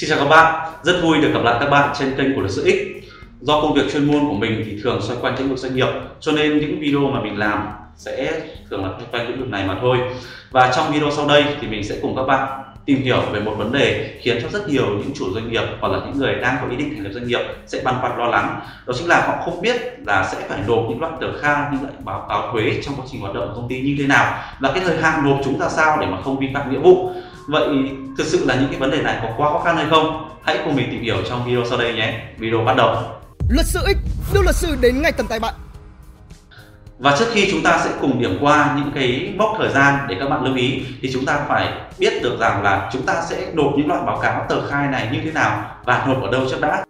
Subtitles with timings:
[0.00, 2.52] Xin chào các bạn, rất vui được gặp lại các bạn trên kênh của luật
[2.52, 3.06] sư X.
[3.40, 5.88] Do công việc chuyên môn của mình thì thường xoay quanh lĩnh vực doanh nghiệp,
[6.20, 8.40] cho nên những video mà mình làm sẽ
[8.70, 9.98] thường là xoay quanh lĩnh vực này mà thôi.
[10.50, 13.54] Và trong video sau đây thì mình sẽ cùng các bạn tìm hiểu về một
[13.58, 16.56] vấn đề khiến cho rất nhiều những chủ doanh nghiệp hoặc là những người đang
[16.60, 19.26] có ý định thành lập doanh nghiệp sẽ băn khoăn lo lắng đó chính là
[19.26, 19.76] họ không biết
[20.06, 23.04] là sẽ phải nộp những loại tờ khai những loại báo cáo thuế trong quá
[23.12, 25.58] trình hoạt động của công ty như thế nào và cái thời hạn nộp chúng
[25.60, 27.12] ra sao để mà không vi phạm nghĩa vụ
[27.46, 27.68] vậy
[28.18, 30.58] thực sự là những cái vấn đề này có quá khó khăn hay không hãy
[30.64, 32.96] cùng mình tìm hiểu trong video sau đây nhé video bắt đầu
[33.48, 35.54] luật sư X đưa luật sư đến ngay tận tay bạn
[37.00, 40.16] và trước khi chúng ta sẽ cùng điểm qua những cái mốc thời gian để
[40.20, 43.50] các bạn lưu ý thì chúng ta phải biết được rằng là chúng ta sẽ
[43.54, 46.46] nộp những loại báo cáo tờ khai này như thế nào và nộp ở đâu
[46.50, 46.84] trước đã.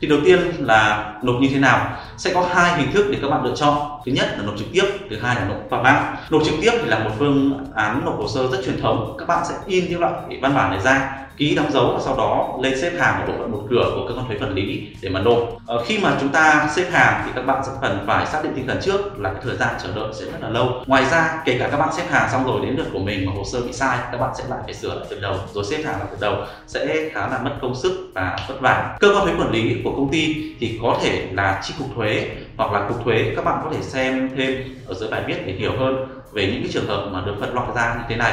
[0.00, 1.96] Thì đầu tiên là nộp như thế nào?
[2.18, 4.00] Sẽ có hai hình thức để các bạn lựa chọn.
[4.06, 6.16] Thứ nhất là nộp trực tiếp, thứ hai là nộp qua mạng.
[6.30, 9.16] Nộp trực tiếp thì là một phương án nộp hồ sơ rất truyền thống.
[9.18, 12.16] Các bạn sẽ in những loại văn bản này ra ký đóng dấu và sau
[12.16, 14.88] đó lên xếp hàng ở bộ phận một cửa của cơ quan thuế quản lý
[15.02, 18.04] để mà nộp ờ, khi mà chúng ta xếp hàng thì các bạn sẽ cần
[18.06, 20.48] phải xác định tinh thần trước là cái thời gian chờ đợi sẽ rất là
[20.48, 23.26] lâu ngoài ra kể cả các bạn xếp hàng xong rồi đến lượt của mình
[23.26, 25.64] mà hồ sơ bị sai các bạn sẽ lại phải sửa lại từ đầu rồi
[25.64, 29.08] xếp hàng lại từ đầu sẽ khá là mất công sức và vất vả cơ
[29.14, 32.07] quan thuế quản lý của công ty thì có thể là chi cục thuế
[32.56, 35.52] hoặc là cục thuế, các bạn có thể xem thêm ở dưới bài viết để
[35.52, 38.32] hiểu hơn về những cái trường hợp mà được phân loại ra như thế này.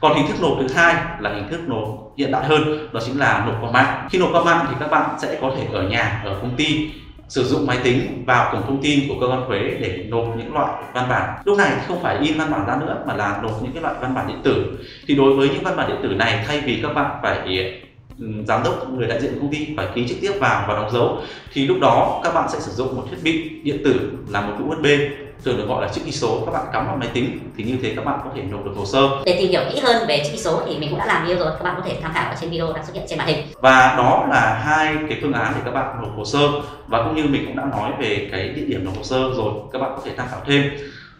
[0.00, 3.18] Còn hình thức nộp thứ hai là hình thức nộp hiện đại hơn, đó chính
[3.18, 4.08] là nộp qua mạng.
[4.10, 6.90] Khi nộp qua mạng thì các bạn sẽ có thể ở nhà, ở công ty,
[7.28, 10.54] sử dụng máy tính vào cổng thông tin của cơ quan thuế để nộp những
[10.54, 11.42] loại văn bản.
[11.44, 13.82] Lúc này thì không phải in văn bản ra nữa mà là nộp những cái
[13.82, 14.78] loại văn bản điện tử.
[15.06, 17.38] Thì đối với những văn bản điện tử này, thay vì các bạn phải
[18.18, 20.90] giám đốc người đại diện của công ty phải ký trực tiếp vào và đóng
[20.92, 21.18] dấu
[21.52, 24.52] thì lúc đó các bạn sẽ sử dụng một thiết bị điện tử là một
[24.58, 24.86] cái USB
[25.44, 26.42] thường được gọi là chữ ký số.
[26.46, 28.72] Các bạn cắm vào máy tính thì như thế các bạn có thể nộp được
[28.76, 29.08] hồ sơ.
[29.24, 31.38] Để tìm hiểu kỹ hơn về chữ ký số thì mình cũng đã làm video
[31.38, 33.28] rồi các bạn có thể tham khảo ở trên video đang xuất hiện trên màn
[33.28, 33.46] hình.
[33.60, 36.38] Và đó là hai cái phương án để các bạn nộp hồ sơ.
[36.86, 39.52] Và cũng như mình cũng đã nói về cái địa điểm nộp hồ sơ rồi
[39.72, 40.62] các bạn có thể tham khảo thêm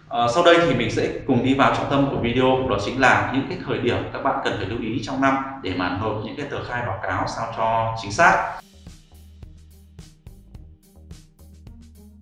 [0.09, 3.01] Ờ, sau đây thì mình sẽ cùng đi vào trọng tâm của video, đó chính
[3.01, 5.99] là những cái thời điểm các bạn cần phải lưu ý trong năm để mà
[6.01, 8.61] nộp những cái tờ khai báo cáo sao cho chính xác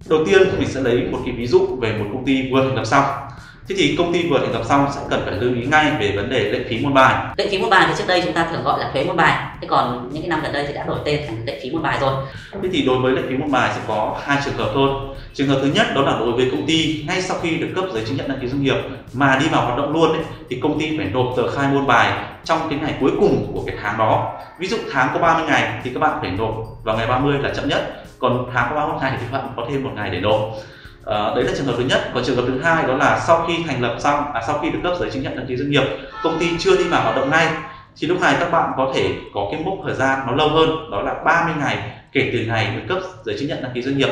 [0.09, 2.75] Đầu tiên, mình sẽ lấy một cái ví dụ về một công ty vừa thành
[2.75, 3.05] lập xong.
[3.69, 6.13] Thế thì công ty vừa thành lập xong sẽ cần phải lưu ý ngay về
[6.17, 7.15] vấn đề lệ phí môn bài.
[7.37, 9.47] Lệ phí môn bài thì trước đây chúng ta thường gọi là thuế môn bài.
[9.61, 11.83] Thế còn những cái năm gần đây thì đã đổi tên thành lệ phí môn
[11.83, 12.13] bài rồi.
[12.63, 14.91] Thế thì đối với lệ phí môn bài sẽ có hai trường hợp thôi.
[15.35, 17.85] Trường hợp thứ nhất đó là đối với công ty ngay sau khi được cấp
[17.95, 18.77] giấy chứng nhận đăng ký doanh nghiệp
[19.13, 21.87] mà đi vào hoạt động luôn ấy, thì công ty phải nộp tờ khai môn
[21.87, 22.13] bài
[22.45, 24.33] trong cái ngày cuối cùng của cái tháng đó.
[24.59, 26.55] Ví dụ tháng có 30 ngày thì các bạn phải nộp
[26.85, 29.85] vào ngày 30 là chậm nhất còn tháng có 31 ngày thì bạn có thêm
[29.85, 30.41] một ngày để nộp
[31.07, 32.11] à, đấy là trường hợp thứ nhất.
[32.15, 34.71] Còn trường hợp thứ hai đó là sau khi thành lập xong à, sau khi
[34.71, 35.85] được cấp giấy chứng nhận đăng ký doanh nghiệp
[36.23, 37.49] công ty chưa đi vào hoạt động ngay
[37.97, 40.91] thì lúc này các bạn có thể có cái mốc thời gian nó lâu hơn
[40.91, 41.79] đó là 30 ngày
[42.13, 44.09] kể từ ngày được cấp giấy chứng nhận đăng ký doanh nghiệp.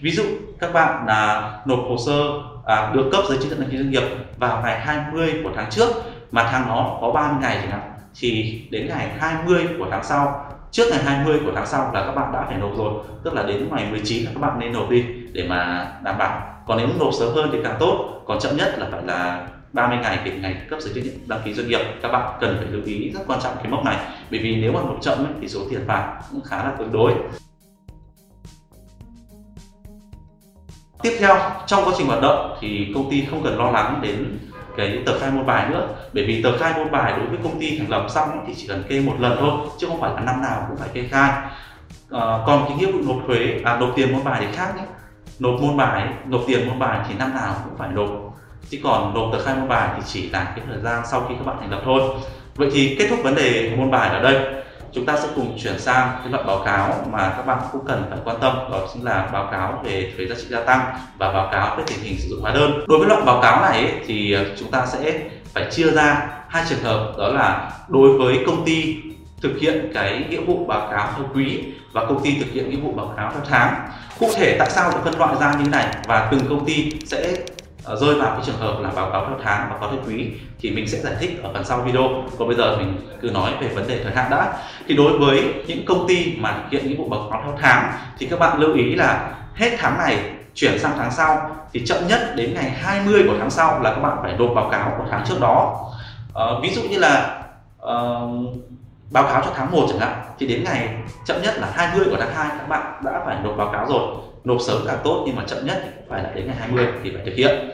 [0.00, 0.22] Ví dụ
[0.60, 2.22] các bạn là nộp hồ sơ
[2.66, 4.02] à, được cấp giấy chứng nhận đăng ký doanh nghiệp
[4.38, 5.88] vào ngày 20 của tháng trước
[6.30, 10.44] mà tháng đó có 30 ngày chẳng hạn thì đến ngày 20 của tháng sau
[10.70, 12.92] trước ngày 20 của tháng sau là các bạn đã phải nộp rồi.
[13.24, 16.62] Tức là đến ngày 19 là các bạn nên nộp đi để mà đảm bảo.
[16.66, 19.98] Còn nếu nộp sớm hơn thì càng tốt còn chậm nhất là phải là 30
[20.02, 21.80] ngày kể ngày cấp giấy chứng nhận đăng ký doanh nghiệp.
[22.02, 23.96] Các bạn cần phải lưu ý rất quan trọng cái mốc này
[24.30, 26.92] bởi vì nếu mà nộp chậm ấy, thì số tiền phạt cũng khá là tương
[26.92, 27.12] đối.
[31.02, 34.38] Tiếp theo trong quá trình hoạt động thì công ty không cần lo lắng đến
[34.76, 37.60] cái tờ khai môn bài nữa bởi vì tờ khai môn bài đối với công
[37.60, 40.20] ty thành lập xong thì chỉ cần kê một lần thôi chứ không phải là
[40.20, 41.30] năm nào cũng phải kê khai.
[42.10, 44.82] À, còn cái nghĩa vụ nộp thuế à nộp tiền môn bài thì khác nhé
[45.38, 48.08] nộp môn bài nộp tiền môn bài thì năm nào cũng phải nộp.
[48.70, 51.34] Chứ còn nộp tờ khai môn bài thì chỉ là cái thời gian sau khi
[51.38, 52.02] các bạn thành lập thôi.
[52.54, 54.40] Vậy thì kết thúc vấn đề môn bài ở đây.
[54.92, 58.04] Chúng ta sẽ cùng chuyển sang cái loại báo cáo mà các bạn cũng cần
[58.10, 60.80] phải quan tâm đó chính là báo cáo về thuế giá trị gia tăng
[61.18, 62.84] và báo cáo về tình hình sử dụng hóa đơn.
[62.88, 65.20] Đối với loại báo cáo này ấy, thì ờ, chúng ta sẽ
[65.54, 68.96] phải chia ra hai trường hợp đó là đối với công ty
[69.42, 71.62] thực hiện cái nghĩa vụ báo cáo theo quý
[71.92, 73.88] và công ty thực hiện nghĩa vụ báo cáo theo tháng.
[74.18, 75.86] Cụ thể tại sao được phân loại ra như thế này?
[76.06, 77.34] Và từng công ty sẽ
[77.84, 80.30] ờ, rơi vào cái trường hợp là báo cáo theo tháng và báo theo quý
[80.60, 82.08] thì mình sẽ giải thích ở phần sau video.
[82.38, 84.52] Còn bây giờ mình cứ nói về vấn đề thời hạn đã.
[84.88, 87.92] Thì đối với những công ty mà thực hiện nghĩa vụ báo cáo theo tháng
[88.18, 90.18] thì các bạn lưu ý là hết tháng này
[90.54, 94.00] chuyển sang tháng sau thì chậm nhất đến ngày 20 của tháng sau là các
[94.00, 95.86] bạn phải nộp báo cáo của tháng trước đó.
[96.34, 97.42] À, ví dụ như là
[97.82, 98.56] uh,
[99.12, 100.88] báo cáo cho tháng 1 chẳng hạn thì đến ngày
[101.26, 104.02] chậm nhất là 20 của tháng 2 các bạn đã phải nộp báo cáo rồi.
[104.44, 107.10] Nộp sớm càng tốt nhưng mà chậm nhất thì phải là đến ngày 20 thì
[107.14, 107.70] phải thực hiện.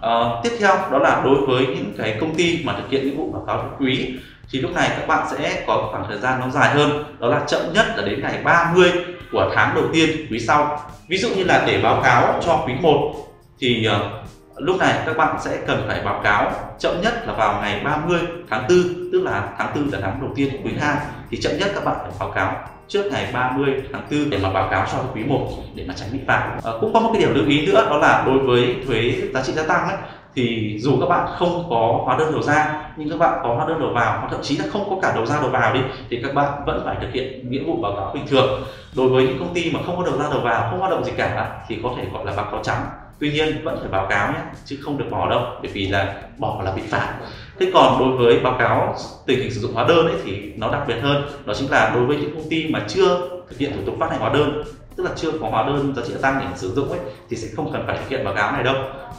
[0.00, 0.10] À,
[0.42, 3.30] tiếp theo đó là đối với những cái công ty mà thực hiện nghĩa vụ
[3.32, 4.14] báo cáo theo quý
[4.50, 7.04] thì lúc này các bạn sẽ có khoảng thời gian nó dài hơn.
[7.18, 8.92] Đó là chậm nhất là đến ngày 30
[9.32, 10.80] của tháng đầu tiên quý sau.
[11.08, 13.14] Ví dụ như là để báo cáo cho quý 1
[13.58, 14.22] thì ờ,
[14.56, 18.20] lúc này các bạn sẽ cần phải báo cáo chậm nhất là vào ngày 30
[18.50, 18.78] tháng 4
[19.12, 20.96] tức là tháng 4 là tháng đầu tiên của quý 2
[21.30, 24.50] thì chậm nhất các bạn phải báo cáo trước ngày 30 tháng 4 để mà
[24.50, 26.58] báo cáo cho quý 1 để mà tránh bị phạt.
[26.64, 29.42] À, cũng có một cái điều lưu ý nữa đó là đối với thuế giá
[29.42, 29.96] trị gia tăng ấy,
[30.34, 33.66] thì dù các bạn không có hóa đơn đầu ra nhưng các bạn có hóa
[33.68, 35.80] đơn đầu vào hoặc thậm chí là không có cả đầu ra đầu vào đi
[36.10, 38.62] thì các bạn vẫn phải thực hiện nghĩa vụ báo cáo bình thường.
[38.96, 41.04] Đối với những công ty mà không có đầu ra đầu vào không hoạt động
[41.04, 42.86] gì cả thì có thể gọi là báo cáo trắng
[43.22, 46.22] tuy nhiên vẫn phải báo cáo nhé chứ không được bỏ đâu bởi vì là
[46.38, 47.14] bỏ là bị phạt.
[47.58, 48.96] Thế còn đối với báo cáo
[49.26, 51.90] tình hình sử dụng hóa đơn ấy thì nó đặc biệt hơn đó chính là
[51.94, 54.64] đối với những công ty mà chưa thực hiện thủ tục phát hành hóa đơn
[54.96, 57.36] tức là chưa có hóa đơn giá trị gia tăng để sử dụng ấy thì
[57.36, 58.74] sẽ không cần phải thực hiện báo cáo này đâu.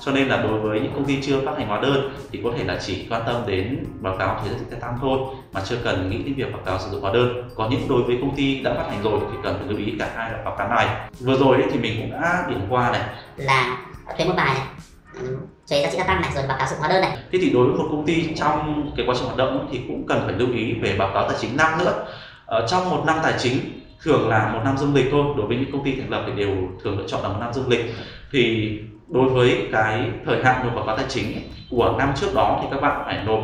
[0.06, 2.52] Cho nên là đối với những công ty chưa phát hành hóa đơn thì có
[2.58, 5.20] thể là chỉ quan tâm đến báo cáo thuế giá trị gia tăng thôi
[5.54, 7.50] mà chưa cần nghĩ đến việc báo cáo sử dụng hóa đơn.
[7.56, 9.94] Còn những đối với công ty đã phát hành rồi thì cần phải lưu ý
[10.00, 10.88] cả hai loại báo cáo này.
[11.20, 13.02] Vừa rồi ấy, thì mình cũng đã điểm qua này.
[13.38, 13.78] Là
[14.18, 14.68] thuế một bài này.
[15.14, 15.38] Ừ,
[15.70, 17.18] thuế giá trị gia tăng này rồi báo cáo sử dụng hóa đơn này.
[17.32, 20.08] Thế thì đối với một công ty trong cái quá trình hoạt động thì cũng
[20.08, 22.06] cần phải lưu ý về báo cáo tài chính năm nữa.
[22.46, 23.60] Ở trong một năm tài chính,
[24.04, 25.26] thường là một năm dương lịch thôi.
[25.38, 27.54] Đối với những công ty thành lập thì đều thường lựa chọn là một năm
[27.54, 27.96] dương lịch.
[28.32, 28.72] Thì
[29.08, 32.68] đối với cái thời hạn nộp báo cáo tài chính của năm trước đó thì
[32.72, 33.40] các bạn phải nộp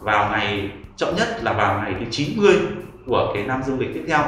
[0.00, 2.54] vào ngày, chậm nhất là vào ngày thứ 90
[3.06, 4.20] của cái năm dương lịch tiếp theo.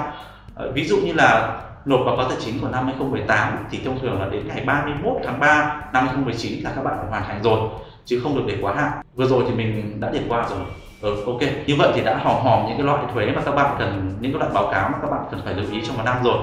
[0.54, 4.00] Ờ, ví dụ như là nộp báo cáo tài chính của năm 2018 thì thông
[4.00, 7.42] thường là đến ngày 31 tháng 3 năm 2019 là các bạn phải hoàn thành
[7.42, 7.60] rồi
[8.04, 8.90] chứ không được để quá hạn.
[9.14, 10.60] Vừa rồi thì mình đã điểm qua rồi.
[11.00, 11.40] Ừ, ok.
[11.66, 14.32] Như vậy thì đã hòm hòm những cái loại thuế mà các bạn cần những
[14.32, 16.38] cái loại báo cáo mà các bạn cần phải lưu ý trong một năm rồi.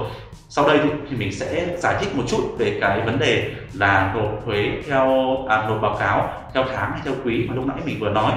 [0.48, 4.44] Sau đây thì mình sẽ giải thích một chút về cái vấn đề là nộp
[4.44, 8.00] thuế theo à, nộp báo cáo theo tháng hay theo quý mà lúc nãy mình
[8.00, 8.32] vừa nói.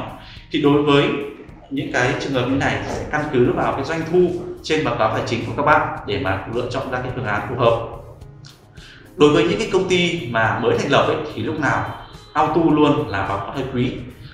[0.51, 1.09] Thì đối với
[1.69, 4.19] những cái trường hợp như này sẽ căn cứ vào cái doanh thu
[4.63, 7.25] trên báo cáo tài chính của các bạn để mà lựa chọn ra cái phương
[7.25, 7.88] án phù hợp.
[9.15, 11.86] Đối với những cái công ty mà mới thành lập ấy, thì lúc nào
[12.33, 13.92] auto luôn là báo cáo theo quý.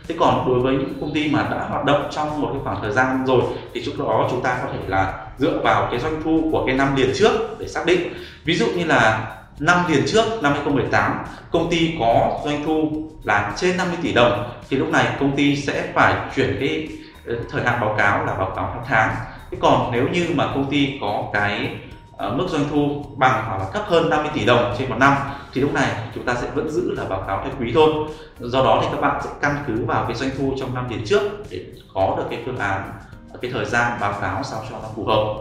[0.07, 2.81] Thế còn đối với những công ty mà đã hoạt động trong một cái khoảng
[2.81, 3.41] thời gian rồi
[3.73, 6.75] thì lúc đó chúng ta có thể là dựa vào cái doanh thu của cái
[6.75, 8.13] năm liền trước để xác định.
[8.45, 9.27] Ví dụ như là
[9.59, 14.51] năm liền trước năm 2018 công ty có doanh thu là trên 50 tỷ đồng
[14.69, 16.87] thì lúc này công ty sẽ phải chuyển cái
[17.25, 19.15] ờ, thời hạn báo cáo là báo cáo hàng tháng
[19.59, 21.69] còn nếu như mà công ty có cái
[22.27, 25.13] uh, mức doanh thu bằng hoặc là thấp hơn 50 tỷ đồng trên một năm
[25.53, 27.93] thì lúc này chúng ta sẽ vẫn giữ là báo cáo theo quý thôi.
[28.39, 31.01] Do đó thì các bạn sẽ căn cứ vào cái doanh thu trong năm tiền
[31.05, 31.59] trước để
[31.93, 32.91] có được cái phương án
[33.41, 35.35] cái thời gian báo cáo sao cho nó phù hợp.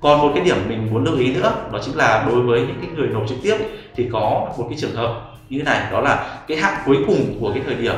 [0.00, 2.78] Còn một cái điểm mình muốn lưu ý nữa đó chính là đối với những
[2.80, 3.56] cái người nộp trực tiếp
[3.96, 7.38] thì có một cái trường hợp như thế này đó là cái hạn cuối cùng
[7.40, 7.94] của cái thời điểm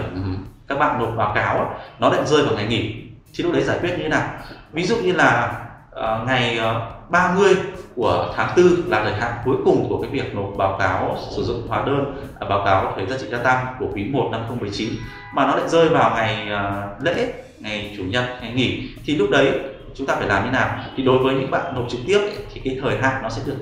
[0.68, 2.94] các bạn nộp báo cáo nó lại rơi vào ngày nghỉ
[3.34, 4.28] thì lúc đấy giải quyết như thế nào?
[4.72, 5.60] Ví dụ như là
[6.00, 7.56] uh, ngày ờ, uh, 30
[7.94, 11.42] của tháng 4 là thời hạn cuối cùng của cái việc nộp báo cáo sử
[11.42, 14.40] dụng hóa đơn uh, báo cáo thuế giá trị gia tăng của quý 1 năm
[14.40, 14.88] 2019
[15.34, 18.88] mà nó lại rơi vào ngày uh, lễ ngày chủ nhật ngày nghỉ.
[19.04, 19.58] Thì lúc đấy
[19.94, 20.84] chúng ta phải làm như nào?
[20.96, 22.20] Thì đối với những bạn nộp trực tiếp
[22.52, 23.56] thì cái thời hạn nó sẽ được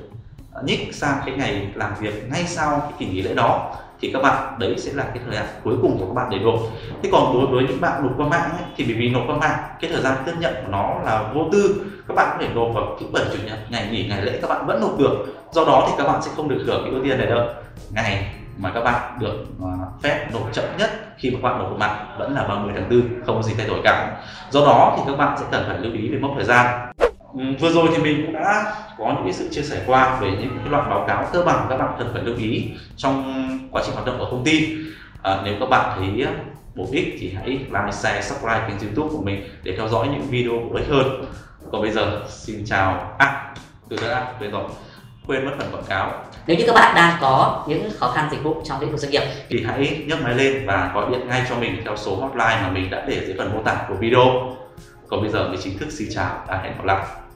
[0.65, 4.23] nhích sang cái ngày làm việc ngay sau cái kỳ nghỉ lễ đó thì các
[4.23, 6.59] bạn đấy sẽ là cái thời hạn cuối cùng của các bạn để nộp.
[7.03, 9.37] Thế còn đối với những bạn nộp qua mạng ấy, thì bởi vì nộp qua
[9.37, 12.55] mạng cái thời gian tiếp nhận của nó là vô tư các bạn có thể
[12.55, 15.27] nộp vào thứ bảy chủ nhật ngày nghỉ ngày lễ các bạn vẫn nộp được.
[15.53, 17.47] Do đó thì các bạn sẽ không được hưởng cái ưu tiên này đâu.
[17.91, 18.27] Ngày
[18.59, 19.71] mà các bạn được à,
[20.03, 22.91] phép nộp chậm nhất khi mà các bạn nộp qua mạng vẫn là 30 tháng
[22.91, 24.23] 4 không có gì thay đổi cả.
[24.51, 26.88] Do đó thì các bạn sẽ cần phải lưu ý về mốc thời gian
[27.35, 30.59] vừa rồi thì mình cũng đã có những cái sự chia sẻ qua về những
[30.59, 33.25] cái loại báo cáo cơ bản các bạn cần phải lưu ý trong
[33.71, 34.77] quá trình hoạt động của công ty.
[35.23, 36.27] À, nếu các bạn thấy
[36.75, 40.23] bổ ích thì hãy like, share, subscribe kênh youtube của mình để theo dõi những
[40.23, 41.25] video bổ ích hơn.
[41.73, 43.55] Còn bây giờ xin chào à
[43.89, 44.65] từ đã quên rồi.
[45.27, 46.13] Quên mất phần quảng cáo.
[46.47, 49.13] Nếu như các bạn đang có những khó khăn dịch vụ trong lĩnh vực doanh
[49.13, 52.61] nghiệp thì hãy nhấc máy lên và gọi điện ngay cho mình theo số hotline
[52.63, 54.25] mà mình đã để dưới phần mô tả của video
[55.09, 57.28] còn bây giờ mình chính thức xin chào và hẹn gặp lại.